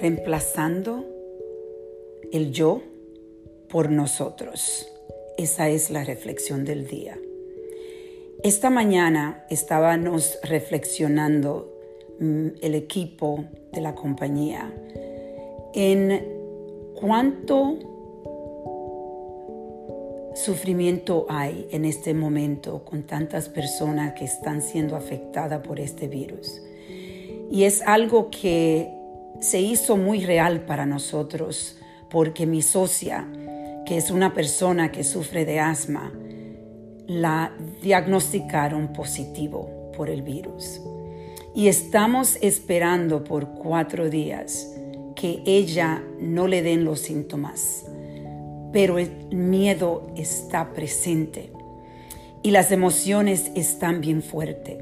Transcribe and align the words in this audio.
reemplazando 0.00 1.04
el 2.32 2.52
yo 2.52 2.82
por 3.68 3.90
nosotros. 3.90 4.88
Esa 5.36 5.68
es 5.68 5.90
la 5.90 6.04
reflexión 6.04 6.64
del 6.64 6.86
día. 6.86 7.18
Esta 8.42 8.70
mañana 8.70 9.44
estábamos 9.50 10.38
reflexionando 10.42 11.72
mm, 12.20 12.48
el 12.62 12.74
equipo 12.74 13.44
de 13.72 13.80
la 13.80 13.94
compañía 13.94 14.72
en 15.74 16.38
cuánto 16.94 17.78
sufrimiento 20.34 21.26
hay 21.28 21.66
en 21.72 21.84
este 21.84 22.14
momento 22.14 22.84
con 22.84 23.02
tantas 23.02 23.48
personas 23.48 24.14
que 24.14 24.24
están 24.24 24.62
siendo 24.62 24.94
afectadas 24.94 25.66
por 25.66 25.80
este 25.80 26.06
virus. 26.06 26.62
Y 27.50 27.64
es 27.64 27.82
algo 27.82 28.30
que 28.30 28.97
se 29.40 29.60
hizo 29.60 29.96
muy 29.96 30.24
real 30.24 30.62
para 30.62 30.86
nosotros 30.86 31.76
porque 32.10 32.46
mi 32.46 32.62
socia, 32.62 33.26
que 33.86 33.96
es 33.96 34.10
una 34.10 34.34
persona 34.34 34.90
que 34.90 35.04
sufre 35.04 35.44
de 35.44 35.60
asma, 35.60 36.12
la 37.06 37.52
diagnosticaron 37.82 38.92
positivo 38.92 39.92
por 39.96 40.10
el 40.10 40.22
virus. 40.22 40.80
Y 41.54 41.68
estamos 41.68 42.36
esperando 42.40 43.24
por 43.24 43.54
cuatro 43.54 44.10
días 44.10 44.72
que 45.14 45.42
ella 45.46 46.02
no 46.20 46.46
le 46.46 46.62
den 46.62 46.84
los 46.84 47.00
síntomas, 47.00 47.84
pero 48.72 48.98
el 48.98 49.10
miedo 49.30 50.12
está 50.16 50.72
presente 50.72 51.50
y 52.42 52.50
las 52.50 52.70
emociones 52.70 53.50
están 53.54 54.00
bien 54.00 54.22
fuertes. 54.22 54.78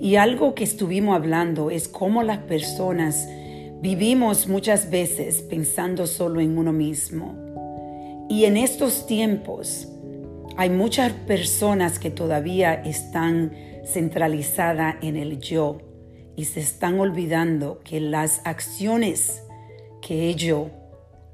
Y 0.00 0.16
algo 0.16 0.54
que 0.54 0.64
estuvimos 0.64 1.14
hablando 1.14 1.70
es 1.70 1.86
cómo 1.86 2.22
las 2.22 2.38
personas 2.38 3.28
vivimos 3.80 4.46
muchas 4.46 4.90
veces 4.90 5.42
pensando 5.42 6.06
solo 6.06 6.40
en 6.40 6.58
uno 6.58 6.72
mismo. 6.72 7.34
Y 8.28 8.44
en 8.44 8.56
estos 8.56 9.06
tiempos 9.06 9.88
hay 10.56 10.70
muchas 10.70 11.12
personas 11.12 11.98
que 11.98 12.10
todavía 12.10 12.74
están 12.74 13.52
centralizadas 13.84 14.96
en 15.02 15.16
el 15.16 15.38
yo 15.40 15.78
y 16.36 16.44
se 16.44 16.60
están 16.60 17.00
olvidando 17.00 17.80
que 17.80 18.00
las 18.00 18.42
acciones 18.44 19.42
que 20.02 20.28
ellos 20.28 20.68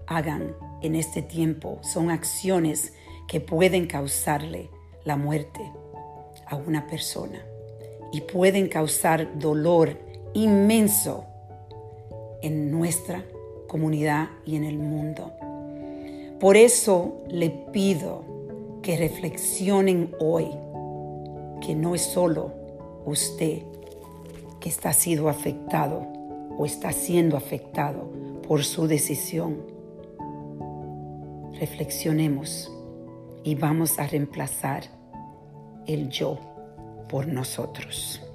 hagan 0.06 0.54
en 0.82 0.94
este 0.94 1.22
tiempo 1.22 1.80
son 1.82 2.10
acciones 2.10 2.92
que 3.26 3.40
pueden 3.40 3.86
causarle 3.86 4.70
la 5.04 5.16
muerte 5.16 5.60
a 6.46 6.56
una 6.56 6.86
persona 6.86 7.44
y 8.12 8.20
pueden 8.20 8.68
causar 8.68 9.38
dolor 9.38 9.98
inmenso 10.34 11.26
en 12.42 12.70
nuestra 12.70 13.24
comunidad 13.66 14.28
y 14.44 14.56
en 14.56 14.64
el 14.64 14.78
mundo. 14.78 15.32
Por 16.40 16.56
eso 16.56 17.22
le 17.28 17.50
pido 17.50 18.24
que 18.82 18.96
reflexionen 18.96 20.14
hoy 20.20 20.48
que 21.60 21.74
no 21.74 21.94
es 21.94 22.02
solo 22.02 22.52
usted 23.04 23.62
que 24.60 24.68
está 24.68 24.92
siendo 24.92 25.28
afectado 25.28 26.06
o 26.58 26.66
está 26.66 26.92
siendo 26.92 27.36
afectado 27.36 28.10
por 28.46 28.64
su 28.64 28.86
decisión. 28.86 29.62
Reflexionemos 31.58 32.70
y 33.44 33.54
vamos 33.54 33.98
a 33.98 34.06
reemplazar 34.06 34.84
el 35.86 36.08
yo 36.10 36.38
por 37.08 37.28
nosotros. 37.28 38.25